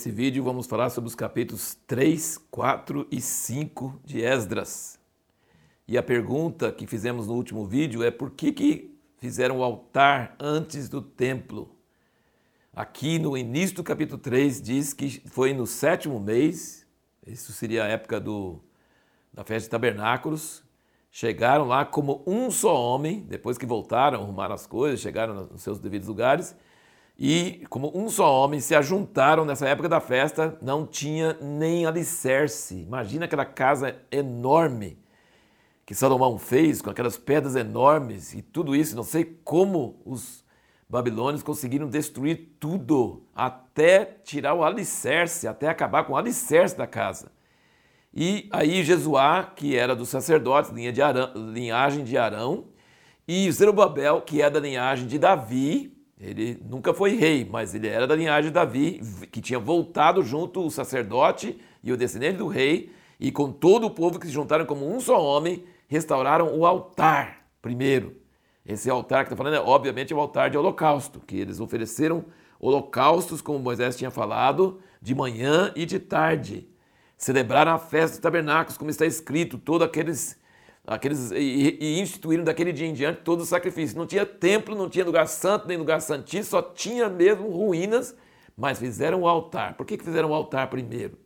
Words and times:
Nesse 0.00 0.10
vídeo 0.10 0.42
vamos 0.42 0.66
falar 0.66 0.88
sobre 0.88 1.08
os 1.08 1.14
capítulos 1.14 1.76
3, 1.86 2.38
4 2.50 3.06
e 3.10 3.20
5 3.20 4.00
de 4.02 4.22
Esdras. 4.22 4.98
E 5.86 5.98
a 5.98 6.02
pergunta 6.02 6.72
que 6.72 6.86
fizemos 6.86 7.26
no 7.26 7.34
último 7.34 7.66
vídeo 7.66 8.02
é 8.02 8.10
por 8.10 8.30
que, 8.30 8.50
que 8.50 8.98
fizeram 9.18 9.58
o 9.58 9.62
altar 9.62 10.34
antes 10.40 10.88
do 10.88 11.02
templo? 11.02 11.76
Aqui 12.74 13.18
no 13.18 13.36
início 13.36 13.76
do 13.76 13.84
capítulo 13.84 14.16
3 14.16 14.62
diz 14.62 14.94
que 14.94 15.20
foi 15.28 15.52
no 15.52 15.66
sétimo 15.66 16.18
mês, 16.18 16.86
isso 17.26 17.52
seria 17.52 17.84
a 17.84 17.88
época 17.88 18.18
do, 18.18 18.58
da 19.30 19.44
festa 19.44 19.66
de 19.66 19.70
tabernáculos, 19.70 20.64
chegaram 21.10 21.66
lá 21.66 21.84
como 21.84 22.22
um 22.26 22.50
só 22.50 22.74
homem, 22.74 23.20
depois 23.28 23.58
que 23.58 23.66
voltaram, 23.66 24.22
arrumaram 24.22 24.54
as 24.54 24.66
coisas, 24.66 24.98
chegaram 24.98 25.46
nos 25.52 25.60
seus 25.60 25.78
devidos 25.78 26.08
lugares, 26.08 26.56
e, 27.22 27.66
como 27.68 27.92
um 27.94 28.08
só 28.08 28.32
homem, 28.32 28.60
se 28.60 28.74
ajuntaram 28.74 29.44
nessa 29.44 29.68
época 29.68 29.90
da 29.90 30.00
festa, 30.00 30.56
não 30.62 30.86
tinha 30.86 31.36
nem 31.38 31.84
alicerce. 31.84 32.80
Imagina 32.80 33.26
aquela 33.26 33.44
casa 33.44 33.94
enorme 34.10 34.98
que 35.84 35.94
Salomão 35.94 36.38
fez, 36.38 36.80
com 36.80 36.88
aquelas 36.88 37.18
pedras 37.18 37.56
enormes 37.56 38.32
e 38.32 38.40
tudo 38.40 38.74
isso. 38.74 38.96
Não 38.96 39.02
sei 39.02 39.38
como 39.44 40.00
os 40.06 40.42
babilônios 40.88 41.42
conseguiram 41.42 41.90
destruir 41.90 42.56
tudo, 42.58 43.22
até 43.34 44.06
tirar 44.24 44.54
o 44.54 44.64
alicerce, 44.64 45.46
até 45.46 45.68
acabar 45.68 46.04
com 46.04 46.14
o 46.14 46.16
alicerce 46.16 46.74
da 46.74 46.86
casa. 46.86 47.30
E 48.14 48.48
aí 48.50 48.82
Jesuá, 48.82 49.44
que 49.44 49.76
era 49.76 49.94
dos 49.94 50.08
sacerdotes, 50.08 50.70
linha 50.70 50.90
de 50.90 51.02
Arão, 51.02 51.32
linhagem 51.52 52.02
de 52.02 52.16
Arão, 52.16 52.68
e 53.28 53.52
Zerubabel, 53.52 54.22
que 54.22 54.40
é 54.40 54.48
da 54.48 54.58
linhagem 54.58 55.06
de 55.06 55.18
Davi, 55.18 55.99
ele 56.20 56.62
nunca 56.68 56.92
foi 56.92 57.16
rei, 57.16 57.48
mas 57.50 57.74
ele 57.74 57.88
era 57.88 58.06
da 58.06 58.14
linhagem 58.14 58.50
de 58.50 58.54
Davi, 58.54 59.00
que 59.32 59.40
tinha 59.40 59.58
voltado 59.58 60.22
junto 60.22 60.64
o 60.64 60.70
sacerdote 60.70 61.58
e 61.82 61.90
o 61.90 61.96
descendente 61.96 62.36
do 62.36 62.46
rei, 62.46 62.92
e 63.18 63.32
com 63.32 63.50
todo 63.50 63.86
o 63.86 63.90
povo 63.90 64.18
que 64.18 64.26
se 64.26 64.32
juntaram 64.32 64.66
como 64.66 64.86
um 64.94 65.00
só 65.00 65.22
homem, 65.22 65.64
restauraram 65.88 66.54
o 66.56 66.66
altar 66.66 67.46
primeiro. 67.62 68.16
Esse 68.64 68.90
altar 68.90 69.24
que 69.24 69.32
está 69.32 69.36
falando 69.36 69.54
é, 69.54 69.60
obviamente, 69.60 70.12
o 70.12 70.20
altar 70.20 70.50
de 70.50 70.58
holocausto, 70.58 71.20
que 71.20 71.36
eles 71.36 71.58
ofereceram 71.58 72.24
holocaustos, 72.60 73.40
como 73.40 73.58
Moisés 73.58 73.96
tinha 73.96 74.10
falado, 74.10 74.80
de 75.00 75.14
manhã 75.14 75.72
e 75.74 75.86
de 75.86 75.98
tarde. 75.98 76.68
Celebraram 77.16 77.72
a 77.72 77.78
festa 77.78 78.10
dos 78.16 78.18
tabernáculos, 78.18 78.76
como 78.76 78.90
está 78.90 79.06
escrito, 79.06 79.56
todos 79.56 79.86
aqueles 79.86 80.38
aqueles 80.90 81.30
e, 81.30 81.78
e, 81.80 82.00
instituíram 82.00 82.42
daquele 82.42 82.72
dia 82.72 82.88
em 82.88 82.92
diante 82.92 83.20
todos 83.22 83.44
os 83.44 83.48
sacrifícios. 83.48 83.94
Não 83.94 84.08
tinha 84.08 84.26
templo, 84.26 84.74
não 84.74 84.90
tinha 84.90 85.04
lugar 85.04 85.28
santo, 85.28 85.68
nem 85.68 85.76
lugar 85.76 86.00
santíssimo, 86.00 86.50
só 86.50 86.60
tinha 86.60 87.08
mesmo 87.08 87.48
ruínas, 87.48 88.12
mas 88.56 88.80
fizeram 88.80 89.20
o 89.20 89.28
altar. 89.28 89.74
Por 89.74 89.86
que, 89.86 89.96
que 89.96 90.04
fizeram 90.04 90.30
o 90.30 90.34
altar 90.34 90.68
primeiro? 90.68 91.16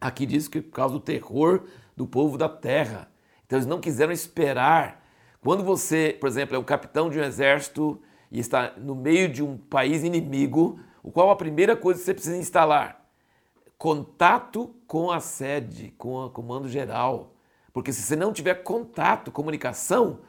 Aqui 0.00 0.26
diz 0.26 0.48
que 0.48 0.60
por 0.60 0.72
causa 0.72 0.94
do 0.94 1.00
terror 1.00 1.62
do 1.96 2.04
povo 2.04 2.36
da 2.36 2.48
terra. 2.48 3.08
Então 3.46 3.58
eles 3.58 3.66
não 3.66 3.80
quiseram 3.80 4.12
esperar. 4.12 5.06
Quando 5.40 5.62
você, 5.62 6.16
por 6.20 6.26
exemplo, 6.26 6.56
é 6.56 6.58
um 6.58 6.64
capitão 6.64 7.08
de 7.08 7.20
um 7.20 7.22
exército 7.22 8.02
e 8.30 8.40
está 8.40 8.74
no 8.76 8.96
meio 8.96 9.28
de 9.28 9.40
um 9.40 9.56
país 9.56 10.02
inimigo, 10.02 10.80
o 11.00 11.12
qual 11.12 11.30
a 11.30 11.36
primeira 11.36 11.76
coisa 11.76 12.00
que 12.00 12.06
você 12.06 12.14
precisa 12.14 12.36
instalar? 12.36 13.08
Contato 13.78 14.74
com 14.86 15.12
a 15.12 15.20
sede, 15.20 15.94
com 15.96 16.26
o 16.26 16.30
comando 16.30 16.68
geral 16.68 17.34
porque 17.72 17.92
se 17.92 18.02
você 18.02 18.16
não 18.16 18.32
tiver 18.32 18.54
contato, 18.62 19.30
comunicação, 19.30 20.20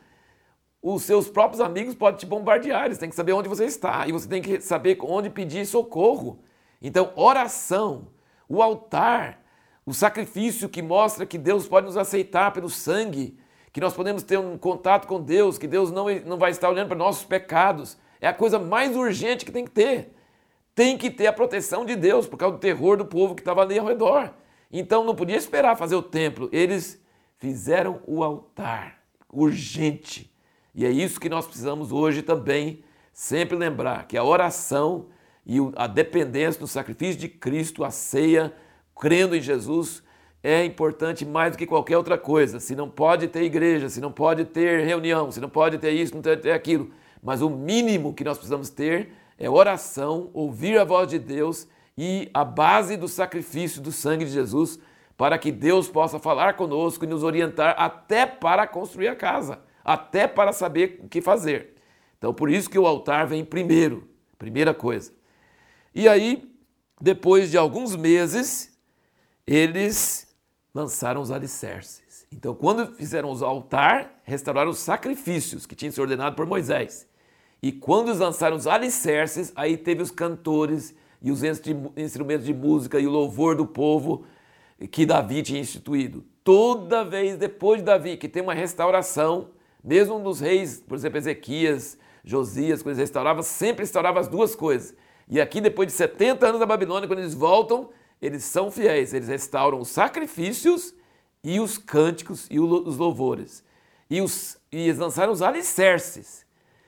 os 0.81 1.03
seus 1.03 1.29
próprios 1.29 1.61
amigos 1.61 1.93
podem 1.93 2.19
te 2.19 2.25
bombardear, 2.25 2.85
eles 2.85 2.97
têm 2.97 3.09
que 3.09 3.15
saber 3.15 3.33
onde 3.33 3.47
você 3.47 3.65
está 3.65 4.07
e 4.07 4.11
você 4.11 4.27
tem 4.27 4.41
que 4.41 4.59
saber 4.61 4.97
onde 5.01 5.29
pedir 5.29 5.65
socorro. 5.65 6.43
Então, 6.81 7.11
oração, 7.15 8.07
o 8.49 8.61
altar, 8.61 9.43
o 9.85 9.93
sacrifício 9.93 10.67
que 10.67 10.81
mostra 10.81 11.25
que 11.25 11.37
Deus 11.37 11.67
pode 11.67 11.85
nos 11.85 11.97
aceitar 11.97 12.51
pelo 12.51 12.69
sangue, 12.69 13.37
que 13.71 13.79
nós 13.79 13.93
podemos 13.93 14.23
ter 14.23 14.37
um 14.37 14.57
contato 14.57 15.07
com 15.07 15.21
Deus, 15.21 15.57
que 15.57 15.67
Deus 15.67 15.91
não, 15.91 16.07
não 16.25 16.37
vai 16.37 16.51
estar 16.51 16.69
olhando 16.69 16.87
para 16.87 16.97
nossos 16.97 17.23
pecados, 17.23 17.97
é 18.19 18.27
a 18.27 18.33
coisa 18.33 18.59
mais 18.59 18.95
urgente 18.95 19.45
que 19.45 19.51
tem 19.51 19.65
que 19.65 19.71
ter. 19.71 20.15
Tem 20.73 20.97
que 20.97 21.09
ter 21.09 21.27
a 21.27 21.33
proteção 21.33 21.85
de 21.85 21.95
Deus 21.95 22.27
por 22.27 22.37
causa 22.37 22.55
do 22.55 22.59
terror 22.59 22.97
do 22.97 23.05
povo 23.05 23.35
que 23.35 23.41
estava 23.41 23.61
ali 23.61 23.77
ao 23.77 23.85
redor. 23.85 24.33
Então 24.71 25.03
não 25.03 25.15
podia 25.15 25.35
esperar 25.35 25.75
fazer 25.75 25.95
o 25.95 26.01
templo. 26.01 26.49
Eles 26.51 27.01
fizeram 27.41 27.99
o 28.05 28.23
altar 28.23 29.01
urgente. 29.27 30.31
E 30.75 30.85
é 30.85 30.91
isso 30.91 31.19
que 31.19 31.27
nós 31.27 31.47
precisamos 31.47 31.91
hoje 31.91 32.21
também 32.21 32.83
sempre 33.11 33.57
lembrar 33.57 34.07
que 34.07 34.15
a 34.15 34.23
oração 34.23 35.07
e 35.43 35.57
a 35.75 35.87
dependência 35.87 36.61
do 36.61 36.67
sacrifício 36.67 37.19
de 37.19 37.27
Cristo, 37.27 37.83
a 37.83 37.89
ceia, 37.89 38.53
crendo 38.95 39.35
em 39.35 39.41
Jesus, 39.41 40.03
é 40.43 40.63
importante 40.63 41.25
mais 41.25 41.53
do 41.53 41.57
que 41.57 41.65
qualquer 41.65 41.97
outra 41.97 42.15
coisa. 42.15 42.59
Se 42.59 42.75
não 42.75 42.87
pode 42.87 43.27
ter 43.27 43.41
igreja, 43.41 43.89
se 43.89 43.99
não 43.99 44.11
pode 44.11 44.45
ter 44.45 44.85
reunião, 44.85 45.31
se 45.31 45.41
não 45.41 45.49
pode 45.49 45.79
ter 45.79 45.91
isso, 45.91 46.13
não 46.13 46.21
pode 46.21 46.41
ter 46.41 46.51
aquilo, 46.51 46.91
mas 47.23 47.41
o 47.41 47.49
mínimo 47.49 48.13
que 48.13 48.23
nós 48.23 48.37
precisamos 48.37 48.69
ter 48.69 49.13
é 49.39 49.49
oração, 49.49 50.29
ouvir 50.31 50.77
a 50.77 50.83
voz 50.83 51.07
de 51.07 51.17
Deus 51.17 51.67
e 51.97 52.29
a 52.35 52.45
base 52.45 52.95
do 52.95 53.07
sacrifício 53.07 53.81
do 53.81 53.91
sangue 53.91 54.25
de 54.25 54.31
Jesus 54.31 54.79
para 55.21 55.37
que 55.37 55.51
Deus 55.51 55.87
possa 55.87 56.17
falar 56.17 56.55
conosco 56.55 57.05
e 57.05 57.07
nos 57.07 57.21
orientar 57.21 57.75
até 57.77 58.25
para 58.25 58.65
construir 58.65 59.07
a 59.07 59.15
casa, 59.15 59.59
até 59.85 60.27
para 60.27 60.51
saber 60.51 60.99
o 61.03 61.07
que 61.07 61.21
fazer. 61.21 61.75
Então, 62.17 62.33
por 62.33 62.49
isso 62.49 62.67
que 62.67 62.79
o 62.79 62.87
altar 62.87 63.27
vem 63.27 63.45
primeiro, 63.45 64.09
primeira 64.39 64.73
coisa. 64.73 65.13
E 65.93 66.09
aí, 66.09 66.51
depois 66.99 67.51
de 67.51 67.57
alguns 67.59 67.95
meses, 67.95 68.75
eles 69.45 70.35
lançaram 70.73 71.21
os 71.21 71.29
alicerces. 71.29 72.25
Então, 72.31 72.55
quando 72.55 72.95
fizeram 72.95 73.31
o 73.31 73.45
altar, 73.45 74.23
restauraram 74.23 74.71
os 74.71 74.79
sacrifícios 74.79 75.67
que 75.67 75.75
tinham 75.75 75.91
sido 75.91 76.01
ordenado 76.01 76.35
por 76.35 76.47
Moisés. 76.47 77.07
E 77.61 77.71
quando 77.71 78.07
eles 78.07 78.19
lançaram 78.19 78.57
os 78.57 78.65
alicerces, 78.65 79.53
aí 79.55 79.77
teve 79.77 80.01
os 80.01 80.09
cantores 80.09 80.95
e 81.21 81.29
os 81.29 81.43
instrumentos 81.43 82.47
de 82.47 82.55
música 82.55 82.99
e 82.99 83.05
o 83.05 83.11
louvor 83.11 83.55
do 83.55 83.67
povo 83.67 84.25
que 84.87 85.05
Davi 85.05 85.43
tinha 85.43 85.59
instituído. 85.59 86.23
Toda 86.43 87.03
vez 87.03 87.37
depois 87.37 87.79
de 87.79 87.85
Davi 87.85 88.17
que 88.17 88.27
tem 88.27 88.41
uma 88.41 88.53
restauração, 88.53 89.49
mesmo 89.83 90.15
um 90.15 90.23
dos 90.23 90.39
reis, 90.39 90.83
por 90.87 90.95
exemplo, 90.95 91.17
Ezequias, 91.17 91.97
Josias, 92.23 92.81
quando 92.81 92.93
eles 92.93 92.99
restauravam, 92.99 93.43
sempre 93.43 93.83
restaurava 93.83 94.19
as 94.19 94.27
duas 94.27 94.55
coisas. 94.55 94.95
E 95.27 95.39
aqui, 95.39 95.61
depois 95.61 95.87
de 95.87 95.93
70 95.93 96.47
anos 96.47 96.59
da 96.59 96.65
Babilônia, 96.65 97.07
quando 97.07 97.19
eles 97.19 97.33
voltam, 97.33 97.89
eles 98.21 98.43
são 98.43 98.69
fiéis, 98.69 99.13
eles 99.13 99.27
restauram 99.27 99.79
os 99.79 99.87
sacrifícios 99.87 100.93
e 101.43 101.59
os 101.59 101.77
cânticos 101.77 102.47
e 102.51 102.59
os 102.59 102.97
louvores. 102.97 103.63
E, 104.09 104.21
os, 104.21 104.57
e 104.71 104.81
eles 104.81 104.97
lançaram 104.97 105.31
os 105.31 105.41
alicerces. 105.41 106.45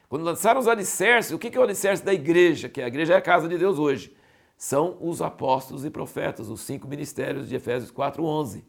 Quando 0.10 0.24
lançaram 0.24 0.60
os 0.60 0.68
alicerces, 0.68 1.32
o 1.32 1.40
que 1.40 1.56
é 1.56 1.60
o 1.60 1.64
alicerce 1.64 2.04
da 2.04 2.14
igreja? 2.14 2.70
Que 2.70 2.82
a 2.82 2.88
igreja 2.88 3.14
é 3.14 3.18
a 3.18 3.22
casa 3.22 3.48
de 3.48 3.58
Deus 3.58 3.80
hoje 3.80 4.14
são 4.58 4.98
os 5.02 5.22
apóstolos 5.22 5.86
e 5.86 5.90
profetas, 5.90 6.50
os 6.50 6.62
cinco 6.62 6.88
ministérios 6.88 7.50
de 7.50 7.56
Efésios 7.56 7.92
4:11. 7.92 8.64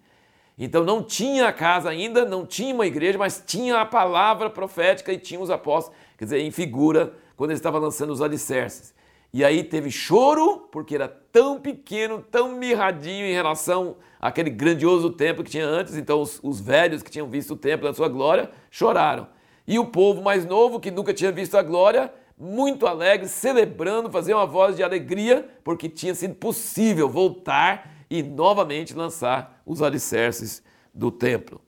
Então 0.57 0.85
não 0.85 1.03
tinha 1.03 1.49
a 1.49 1.53
casa 1.53 1.91
ainda, 1.91 2.25
não 2.25 2.47
tinha 2.47 2.75
uma 2.75 2.87
igreja, 2.87 3.19
mas 3.19 3.43
tinha 3.45 3.81
a 3.81 3.87
palavra 3.87 4.49
profética 4.49 5.13
e 5.13 5.19
tinha 5.19 5.41
os 5.41 5.51
apóstolos, 5.51 5.99
quer 6.17 6.25
dizer, 6.25 6.41
em 6.41 6.51
figura, 6.51 7.15
quando 7.37 7.51
ele 7.51 7.59
estava 7.59 7.79
lançando 7.79 8.13
os 8.13 8.23
alicerces. 8.23 8.95
E 9.33 9.45
aí 9.45 9.65
teve 9.65 9.91
choro, 9.91 10.69
porque 10.71 10.95
era 10.95 11.09
tão 11.09 11.59
pequeno, 11.59 12.25
tão 12.31 12.53
mirradinho 12.53 13.27
em 13.27 13.33
relação 13.33 13.97
àquele 14.21 14.49
grandioso 14.49 15.11
templo 15.11 15.43
que 15.43 15.51
tinha 15.51 15.67
antes. 15.67 15.97
Então 15.97 16.21
os, 16.21 16.39
os 16.41 16.61
velhos 16.61 17.03
que 17.03 17.11
tinham 17.11 17.29
visto 17.29 17.55
o 17.55 17.57
templo 17.57 17.89
da 17.89 17.93
sua 17.93 18.09
glória 18.09 18.49
choraram. 18.71 19.27
E 19.67 19.77
o 19.77 19.87
povo 19.87 20.23
mais 20.23 20.47
novo, 20.47 20.79
que 20.79 20.89
nunca 20.89 21.13
tinha 21.13 21.33
visto 21.33 21.57
a 21.57 21.63
glória, 21.65 22.13
muito 22.37 22.87
alegre, 22.87 23.29
celebrando, 23.29 24.11
fazer 24.11 24.35
uma 24.35 24.47
voz 24.47 24.77
de 24.77 24.83
alegria, 24.83 25.49
porque 25.63 25.89
tinha 25.89 26.15
sido 26.15 26.35
possível 26.35 27.09
voltar 27.09 28.05
e 28.11 28.23
novamente 28.23 28.95
lançar 28.95 29.63
os 29.65 29.83
alicerces 29.83 30.63
do 30.93 31.11
templo. 31.11 31.61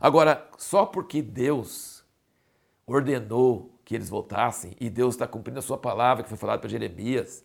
Agora, 0.00 0.48
só 0.58 0.86
porque 0.86 1.22
Deus 1.22 2.04
ordenou 2.86 3.78
que 3.84 3.94
eles 3.94 4.08
voltassem 4.08 4.76
e 4.80 4.88
Deus 4.88 5.14
está 5.14 5.26
cumprindo 5.26 5.58
a 5.58 5.62
sua 5.62 5.78
palavra 5.78 6.22
que 6.22 6.28
foi 6.28 6.38
falada 6.38 6.60
para 6.60 6.70
Jeremias 6.70 7.44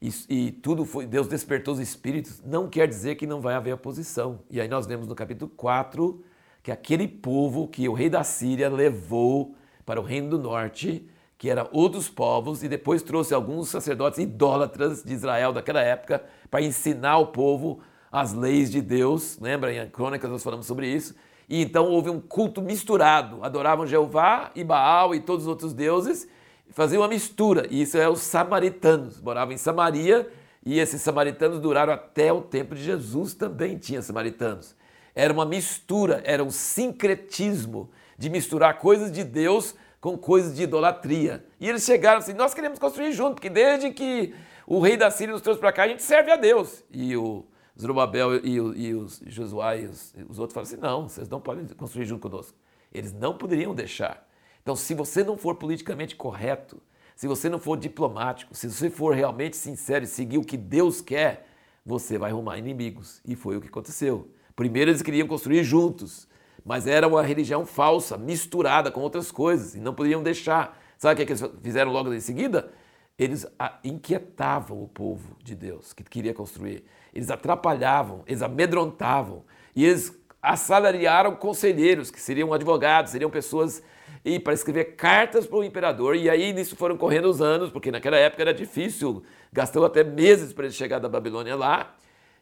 e, 0.00 0.10
e, 0.28 0.52
tudo 0.52 0.84
foi, 0.84 1.06
Deus 1.06 1.26
despertou 1.26 1.74
os 1.74 1.80
espíritos, 1.80 2.40
não 2.44 2.68
quer 2.68 2.86
dizer 2.86 3.16
que 3.16 3.26
não 3.26 3.40
vai 3.40 3.54
haver 3.54 3.74
oposição. 3.74 4.40
E 4.48 4.60
aí 4.60 4.68
nós 4.68 4.86
vemos 4.86 5.08
no 5.08 5.14
capítulo 5.14 5.50
4 5.56 6.22
que 6.62 6.70
aquele 6.70 7.08
povo 7.08 7.66
que 7.66 7.88
o 7.88 7.92
rei 7.92 8.08
da 8.08 8.22
Síria 8.22 8.68
levou 8.68 9.56
para 9.84 10.00
o 10.00 10.04
reino 10.04 10.30
do 10.30 10.38
norte 10.38 11.08
que 11.38 11.48
era 11.48 11.68
outros 11.72 12.08
povos, 12.08 12.64
e 12.64 12.68
depois 12.68 13.00
trouxe 13.00 13.32
alguns 13.32 13.68
sacerdotes 13.68 14.18
idólatras 14.18 15.04
de 15.04 15.14
Israel 15.14 15.52
daquela 15.52 15.80
época 15.80 16.24
para 16.50 16.60
ensinar 16.60 17.18
o 17.18 17.28
povo 17.28 17.80
as 18.10 18.32
leis 18.32 18.72
de 18.72 18.82
Deus. 18.82 19.38
Lembra, 19.40 19.72
em 19.72 19.88
Crônicas 19.88 20.28
nós 20.28 20.42
falamos 20.42 20.66
sobre 20.66 20.88
isso. 20.88 21.14
E 21.48 21.62
então 21.62 21.86
houve 21.86 22.10
um 22.10 22.20
culto 22.20 22.60
misturado. 22.60 23.38
Adoravam 23.42 23.86
Jeová 23.86 24.50
e 24.54 24.64
Baal 24.64 25.14
e 25.14 25.20
todos 25.20 25.44
os 25.44 25.48
outros 25.48 25.72
deuses, 25.72 26.28
faziam 26.70 27.02
uma 27.02 27.08
mistura. 27.08 27.68
E 27.70 27.82
isso 27.82 27.96
é 27.96 28.08
os 28.08 28.20
samaritanos. 28.20 29.20
Moravam 29.20 29.54
em 29.54 29.58
Samaria 29.58 30.28
E 30.66 30.80
esses 30.80 31.00
samaritanos 31.00 31.60
duraram 31.60 31.92
até 31.92 32.32
o 32.32 32.42
tempo 32.42 32.74
de 32.74 32.82
Jesus, 32.82 33.32
também 33.32 33.78
tinha 33.78 34.02
samaritanos. 34.02 34.74
Era 35.14 35.32
uma 35.32 35.46
mistura, 35.46 36.20
era 36.24 36.42
um 36.42 36.50
sincretismo 36.50 37.90
de 38.18 38.28
misturar 38.28 38.78
coisas 38.78 39.10
de 39.12 39.22
Deus 39.22 39.74
com 40.00 40.16
coisas 40.16 40.54
de 40.54 40.62
idolatria. 40.62 41.44
E 41.60 41.68
eles 41.68 41.84
chegaram 41.84 42.18
assim: 42.18 42.32
nós 42.32 42.54
queremos 42.54 42.78
construir 42.78 43.12
junto, 43.12 43.34
porque 43.34 43.50
desde 43.50 43.90
que 43.90 44.34
o 44.66 44.80
rei 44.80 44.96
da 44.96 45.10
Síria 45.10 45.32
nos 45.32 45.42
trouxe 45.42 45.60
para 45.60 45.72
cá, 45.72 45.84
a 45.84 45.88
gente 45.88 46.02
serve 46.02 46.30
a 46.30 46.36
Deus. 46.36 46.84
E 46.90 47.16
o 47.16 47.44
Zerubabel 47.78 48.44
e, 48.44 48.60
o, 48.60 48.74
e 48.74 48.94
os 48.94 49.22
Josué 49.26 49.82
e 49.82 49.86
os, 49.86 50.14
os 50.28 50.38
outros 50.38 50.54
falaram 50.54 50.72
assim: 50.72 50.80
não, 50.80 51.08
vocês 51.08 51.28
não 51.28 51.40
podem 51.40 51.66
construir 51.68 52.04
junto 52.04 52.20
conosco. 52.20 52.56
Eles 52.92 53.12
não 53.12 53.36
poderiam 53.36 53.74
deixar. 53.74 54.26
Então, 54.62 54.74
se 54.76 54.94
você 54.94 55.22
não 55.24 55.36
for 55.36 55.54
politicamente 55.54 56.16
correto, 56.16 56.80
se 57.16 57.26
você 57.26 57.48
não 57.48 57.58
for 57.58 57.76
diplomático, 57.76 58.54
se 58.54 58.70
você 58.70 58.90
for 58.90 59.14
realmente 59.14 59.56
sincero 59.56 60.04
e 60.04 60.06
seguir 60.06 60.38
o 60.38 60.44
que 60.44 60.56
Deus 60.56 61.00
quer, 61.00 61.46
você 61.84 62.18
vai 62.18 62.30
arrumar 62.30 62.58
inimigos. 62.58 63.20
E 63.24 63.34
foi 63.34 63.56
o 63.56 63.60
que 63.60 63.68
aconteceu. 63.68 64.30
Primeiro 64.54 64.90
eles 64.90 65.02
queriam 65.02 65.26
construir 65.26 65.64
juntos, 65.64 66.28
mas 66.68 66.86
era 66.86 67.08
uma 67.08 67.22
religião 67.22 67.64
falsa, 67.64 68.18
misturada 68.18 68.90
com 68.90 69.00
outras 69.00 69.32
coisas, 69.32 69.74
e 69.74 69.80
não 69.80 69.94
poderiam 69.94 70.22
deixar. 70.22 70.78
Sabe 70.98 71.14
o 71.14 71.26
que, 71.26 71.32
eles 71.32 71.42
fizeram 71.62 71.90
logo 71.90 72.12
em 72.12 72.20
seguida? 72.20 72.70
Eles 73.18 73.46
inquietavam 73.82 74.82
o 74.82 74.86
povo 74.86 75.34
de 75.42 75.54
Deus 75.54 75.94
que 75.94 76.04
queria 76.04 76.34
construir. 76.34 76.84
Eles 77.14 77.30
atrapalhavam, 77.30 78.22
eles 78.26 78.42
amedrontavam, 78.42 79.44
e 79.74 79.82
eles 79.82 80.14
assalariaram 80.42 81.36
conselheiros, 81.36 82.10
que 82.10 82.20
seriam 82.20 82.52
advogados, 82.52 83.12
seriam 83.12 83.30
pessoas 83.30 83.82
e 84.22 84.38
para 84.38 84.52
escrever 84.52 84.94
cartas 84.94 85.46
para 85.46 85.56
o 85.56 85.64
imperador. 85.64 86.16
E 86.16 86.28
aí 86.28 86.52
nisso 86.52 86.76
foram 86.76 86.98
correndo 86.98 87.30
os 87.30 87.40
anos, 87.40 87.70
porque 87.70 87.90
naquela 87.90 88.18
época 88.18 88.42
era 88.42 88.52
difícil, 88.52 89.22
gastou 89.50 89.86
até 89.86 90.04
meses 90.04 90.52
para 90.52 90.66
eles 90.66 90.76
chegar 90.76 90.98
da 90.98 91.08
Babilônia 91.08 91.56
lá. 91.56 91.94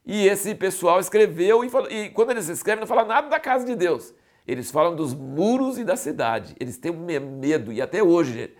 E 0.07 0.29
esse 0.29 0.55
pessoal 0.55 1.01
escreveu, 1.01 1.65
e, 1.65 1.69
e 1.91 2.11
quando 2.11 2.31
eles 2.31 2.49
escrevem, 2.49 2.81
não 2.81 2.87
fala 2.87 3.05
nada 3.05 3.29
da 3.29 3.41
casa 3.41 3.67
de 3.67 3.75
Deus. 3.75 4.15
Eles 4.47 4.71
falam 4.71 4.95
dos 4.95 5.13
muros 5.13 5.79
e 5.79 5.85
da 5.85 5.97
cidade. 5.97 6.55
Eles 6.61 6.79
têm 6.79 6.93
medo, 6.93 7.73
e 7.73 7.83
até 7.83 8.01
hoje, 8.01 8.55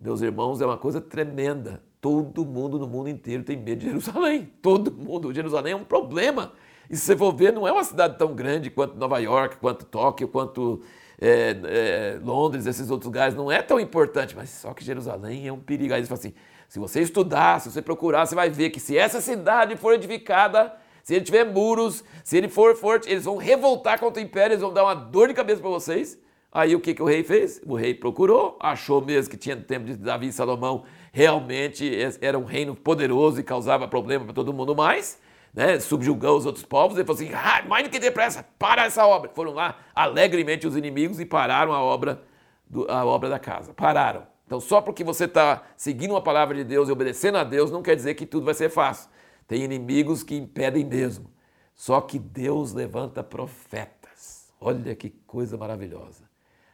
meus 0.00 0.20
irmãos, 0.20 0.60
é 0.60 0.66
uma 0.66 0.76
coisa 0.76 1.00
tremenda. 1.00 1.80
Todo 2.00 2.44
mundo 2.44 2.80
no 2.80 2.88
mundo 2.88 3.08
inteiro 3.08 3.44
tem 3.44 3.56
medo 3.56 3.78
de 3.78 3.86
Jerusalém. 3.86 4.52
Todo 4.60 4.90
mundo. 4.90 5.32
Jerusalém 5.32 5.72
é 5.72 5.76
um 5.76 5.84
problema. 5.84 6.52
E 6.90 6.96
se 6.96 7.02
você 7.02 7.16
for 7.16 7.32
ver, 7.32 7.52
não 7.52 7.68
é 7.68 7.70
uma 7.70 7.84
cidade 7.84 8.18
tão 8.18 8.34
grande 8.34 8.68
quanto 8.68 8.96
Nova 8.96 9.18
York, 9.18 9.58
quanto 9.58 9.84
Tóquio, 9.84 10.26
quanto 10.26 10.82
é, 11.20 11.56
é, 11.64 12.20
Londres, 12.22 12.66
esses 12.66 12.90
outros 12.90 13.06
lugares, 13.06 13.34
não 13.36 13.52
é 13.52 13.62
tão 13.62 13.78
importante, 13.78 14.34
mas 14.34 14.50
só 14.50 14.72
que 14.72 14.84
Jerusalém 14.84 15.46
é 15.46 15.52
um 15.52 15.60
perigo. 15.60 15.92
Aí 15.92 16.00
eles 16.00 16.08
falam 16.08 16.20
assim: 16.20 16.34
se 16.68 16.78
você 16.78 17.00
estudar, 17.00 17.60
se 17.60 17.70
você 17.70 17.82
procurar, 17.82 18.26
você 18.26 18.34
vai 18.34 18.50
ver 18.50 18.70
que 18.70 18.80
se 18.80 18.96
essa 18.96 19.20
cidade 19.20 19.76
for 19.76 19.94
edificada, 19.94 20.74
se 21.08 21.14
ele 21.14 21.24
tiver 21.24 21.42
muros, 21.42 22.04
se 22.22 22.36
ele 22.36 22.50
for 22.50 22.76
forte, 22.76 23.08
eles 23.08 23.24
vão 23.24 23.38
revoltar 23.38 23.98
contra 23.98 24.22
o 24.22 24.24
império, 24.26 24.52
eles 24.52 24.60
vão 24.60 24.74
dar 24.74 24.84
uma 24.84 24.92
dor 24.92 25.28
de 25.28 25.32
cabeça 25.32 25.58
para 25.58 25.70
vocês. 25.70 26.18
Aí 26.52 26.74
o 26.76 26.80
que, 26.80 26.92
que 26.92 27.02
o 27.02 27.06
rei 27.06 27.24
fez? 27.24 27.62
O 27.64 27.76
rei 27.76 27.94
procurou, 27.94 28.58
achou 28.60 29.00
mesmo 29.00 29.30
que 29.30 29.38
tinha 29.38 29.56
no 29.56 29.62
tempo 29.62 29.86
de 29.86 29.96
Davi 29.96 30.26
e 30.26 30.32
Salomão, 30.32 30.84
realmente 31.10 31.90
era 32.20 32.38
um 32.38 32.44
reino 32.44 32.74
poderoso 32.74 33.40
e 33.40 33.42
causava 33.42 33.88
problema 33.88 34.26
para 34.26 34.34
todo 34.34 34.52
mundo 34.52 34.76
mais 34.76 35.18
né, 35.54 35.80
subjugou 35.80 36.36
os 36.36 36.44
outros 36.44 36.62
povos, 36.62 36.98
ele 36.98 37.06
falou 37.06 37.22
assim, 37.22 37.32
ah, 37.34 37.64
mais 37.66 37.84
do 37.84 37.90
que 37.90 37.98
depressa, 37.98 38.46
para 38.58 38.84
essa 38.84 39.06
obra. 39.06 39.30
Foram 39.34 39.54
lá 39.54 39.78
alegremente 39.94 40.66
os 40.66 40.76
inimigos 40.76 41.18
e 41.20 41.24
pararam 41.24 41.72
a 41.72 41.82
obra, 41.82 42.22
do, 42.68 42.86
a 42.86 43.02
obra 43.06 43.30
da 43.30 43.38
casa. 43.38 43.72
Pararam. 43.72 44.26
Então, 44.46 44.60
só 44.60 44.82
porque 44.82 45.02
você 45.02 45.24
está 45.24 45.62
seguindo 45.74 46.14
a 46.14 46.20
palavra 46.20 46.54
de 46.54 46.64
Deus 46.64 46.90
e 46.90 46.92
obedecendo 46.92 47.38
a 47.38 47.44
Deus, 47.44 47.70
não 47.70 47.82
quer 47.82 47.96
dizer 47.96 48.12
que 48.12 48.26
tudo 48.26 48.44
vai 48.44 48.52
ser 48.52 48.68
fácil. 48.68 49.08
Tem 49.48 49.62
inimigos 49.62 50.22
que 50.22 50.36
impedem 50.36 50.84
mesmo. 50.84 51.32
Só 51.74 52.00
que 52.00 52.20
Deus 52.20 52.72
levanta 52.72 53.24
profetas. 53.24 54.52
Olha 54.60 54.94
que 54.94 55.10
coisa 55.10 55.56
maravilhosa. 55.56 56.30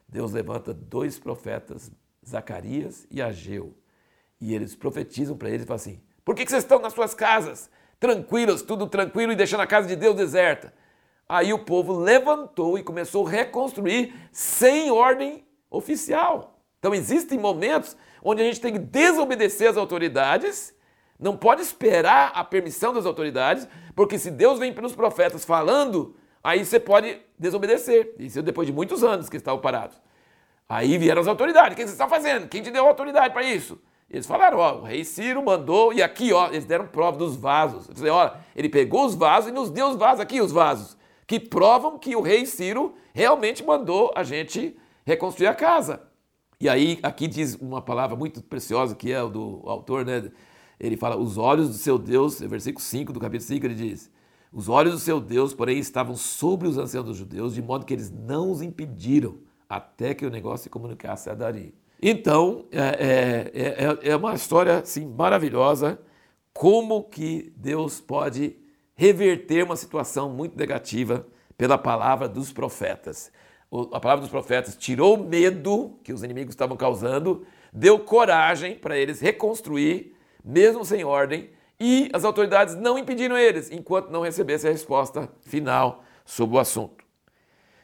Deus 0.07 0.33
levanta 0.33 0.75
dois 0.75 1.19
profetas, 1.19 1.91
Zacarias 2.27 3.07
e 3.11 3.23
Ageu. 3.23 3.75
E 4.39 4.55
eles 4.55 4.77
profetizam 4.77 5.39
para 5.39 5.49
eles 5.49 5.63
e 5.63 5.67
falam 5.67 5.77
assim: 5.77 6.03
por 6.23 6.35
que, 6.35 6.45
que 6.45 6.51
vocês 6.51 6.63
estão 6.63 6.79
nas 6.79 6.93
suas 6.93 7.15
casas? 7.15 7.71
tranquilas, 8.05 8.61
tudo 8.61 8.87
tranquilo 8.87 9.33
e 9.33 9.37
deixando 9.37 9.63
a 9.63 9.67
casa 9.67 9.89
de 9.89 9.97
Deus 9.97 10.15
deserta. 10.15 10.75
Aí 11.27 11.55
o 11.55 11.65
povo 11.65 11.95
levantou 11.99 12.79
e 12.79 12.83
começou 12.83 13.27
a 13.27 13.31
reconstruir 13.31 14.15
sem 14.31 14.91
ordem 14.91 15.43
oficial. 15.71 16.61
Então 16.79 16.95
existem 16.95 17.39
momentos 17.39 17.97
onde 18.23 18.43
a 18.43 18.45
gente 18.45 18.61
tem 18.61 18.75
que 18.75 18.79
desobedecer 18.79 19.71
às 19.71 19.79
autoridades, 19.79 20.75
não 21.25 21.39
pode 21.39 21.63
esperar 21.63 22.33
a 22.35 22.45
permissão 22.45 22.93
das 22.93 23.07
autoridades, 23.07 23.67
porque 23.97 24.19
se 24.19 24.31
Deus 24.31 24.59
vem 24.59 24.75
pelos 24.75 24.95
profetas 24.95 25.43
falando, 25.43 26.15
aí 26.43 26.63
você 26.63 26.79
pode 26.79 27.19
desobedecer. 27.39 28.15
Isso 28.19 28.43
depois 28.43 28.67
de 28.67 28.75
muitos 28.75 29.03
anos 29.03 29.31
que 29.31 29.39
estavam 29.39 29.59
parados. 29.59 29.97
Aí 30.69 30.99
vieram 30.99 31.23
as 31.23 31.27
autoridades. 31.27 31.73
O 31.73 31.77
que 31.77 31.87
você 31.87 31.93
está 31.93 32.07
fazendo? 32.07 32.47
Quem 32.47 32.61
te 32.61 32.71
deu 32.71 32.87
autoridade 32.87 33.33
para 33.33 33.43
isso? 33.43 33.81
Eles 34.11 34.27
falaram, 34.27 34.59
ó, 34.59 34.81
o 34.81 34.83
rei 34.83 35.03
Ciro 35.03 35.43
mandou, 35.43 35.95
e 35.95 36.03
aqui, 36.03 36.31
ó, 36.31 36.49
eles 36.49 36.67
deram 36.67 36.87
prova 36.87 37.17
dos 37.17 37.37
vasos. 37.37 37.89
Eu 37.89 37.97
falei, 37.97 38.13
ó, 38.13 38.33
ele 38.55 38.69
pegou 38.69 39.07
os 39.07 39.15
vasos 39.15 39.49
e 39.49 39.53
nos 39.53 39.71
deu 39.71 39.89
os 39.89 39.97
vasos, 39.97 40.21
aqui 40.21 40.43
os 40.43 40.53
vasos, 40.53 40.95
que 41.27 41.41
provam 41.41 41.99
que 41.99 42.15
o 42.15 42.21
rei 42.21 42.45
Ciro 42.45 42.95
realmente 43.15 43.65
mandou 43.65 44.13
a 44.15 44.23
gente 44.23 44.77
reconstruir 45.07 45.47
a 45.47 45.55
casa. 45.55 46.03
E 46.61 46.69
aí, 46.69 46.99
aqui 47.03 47.27
diz 47.27 47.55
uma 47.55 47.81
palavra 47.81 48.15
muito 48.15 48.43
preciosa, 48.43 48.95
que 48.95 49.11
é 49.11 49.23
o 49.23 49.31
do 49.31 49.63
autor, 49.65 50.05
né? 50.05 50.31
Ele 50.87 50.97
fala, 50.97 51.17
os 51.17 51.39
olhos 51.39 51.69
do 51.69 51.75
seu 51.75 51.99
Deus, 51.99 52.41
versículo 52.41 52.85
5 52.85 53.13
do 53.13 53.21
capítulo 53.21 53.47
5, 53.47 53.67
ele 53.67 53.75
diz, 53.75 54.11
os 54.53 54.69
olhos 54.69 54.93
do 54.93 54.99
seu 54.99 55.21
Deus, 55.21 55.55
porém, 55.55 55.79
estavam 55.79 56.15
sobre 56.15 56.69
os 56.69 56.77
anciãos 56.77 57.07
dos 57.07 57.17
judeus, 57.17 57.55
de 57.55 57.63
modo 57.63 57.87
que 57.87 57.95
eles 57.95 58.11
não 58.11 58.51
os 58.51 58.63
impediram 58.63 59.39
até 59.69 60.15
que 60.15 60.27
o 60.27 60.31
negócio 60.31 60.65
se 60.65 60.71
comunicasse 60.71 61.31
a 61.31 61.35
Dari. 61.35 61.75
Então, 62.01 62.67
é, 62.71 63.51
é, 63.55 63.85
é, 63.85 64.11
é 64.11 64.17
uma 64.17 64.35
história 64.35 64.79
assim, 64.79 65.07
maravilhosa, 65.07 65.99
como 66.53 67.03
que 67.05 67.53
Deus 67.57 68.01
pode 68.01 68.57
reverter 68.95 69.65
uma 69.65 69.77
situação 69.77 70.31
muito 70.31 70.57
negativa 70.57 71.27
pela 71.57 71.79
palavra 71.79 72.29
dos 72.29 72.53
profetas. 72.53 73.33
A 73.93 73.99
palavra 73.99 74.21
dos 74.21 74.31
profetas 74.31 74.77
tirou 74.77 75.17
o 75.17 75.25
medo 75.25 75.99
que 76.05 76.13
os 76.13 76.23
inimigos 76.23 76.53
estavam 76.53 76.77
causando, 76.77 77.45
deu 77.73 77.99
coragem 77.99 78.77
para 78.77 78.97
eles 78.97 79.21
reconstruir, 79.21 80.14
mesmo 80.45 80.85
sem 80.85 81.05
ordem, 81.05 81.51
e 81.81 82.11
as 82.13 82.25
autoridades 82.25 82.75
não 82.75 82.99
impediram 82.99 83.37
eles, 83.37 83.71
enquanto 83.71 84.11
não 84.11 84.23
recebessem 84.23 84.71
a 84.71 84.73
resposta 84.73 85.29
final 85.43 86.05
sobre 86.25 86.57
o 86.57 86.59
assunto. 86.59 87.05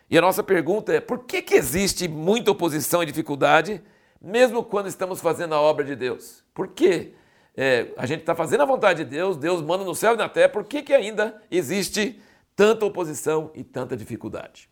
E 0.08 0.18
a 0.18 0.20
nossa 0.20 0.42
pergunta 0.42 0.92
é: 0.92 1.00
por 1.00 1.20
que, 1.20 1.42
que 1.42 1.54
existe 1.54 2.06
muita 2.06 2.50
oposição 2.50 3.02
e 3.02 3.06
dificuldade 3.06 3.82
mesmo 4.20 4.62
quando 4.62 4.88
estamos 4.88 5.20
fazendo 5.20 5.54
a 5.54 5.60
obra 5.60 5.84
de 5.84 5.96
Deus. 5.96 6.44
Por 6.52 6.68
quê? 6.68 7.14
É, 7.56 7.88
a 7.96 8.06
gente 8.06 8.20
está 8.20 8.34
fazendo 8.34 8.62
a 8.62 8.66
vontade 8.66 9.04
de 9.04 9.10
Deus, 9.10 9.36
Deus 9.36 9.62
manda 9.62 9.84
no 9.84 9.94
céu 9.94 10.14
e 10.14 10.16
na 10.16 10.28
terra, 10.28 10.48
por 10.50 10.64
que, 10.64 10.82
que 10.82 10.92
ainda 10.92 11.42
existe 11.50 12.20
tanta 12.54 12.84
oposição 12.84 13.50
e 13.54 13.64
tanta 13.64 13.96
dificuldade? 13.96 14.68